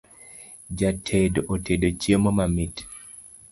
Jatedo 0.77 1.39
otedo 1.53 1.87
chiemo 1.99 2.29
mamit 2.37 2.75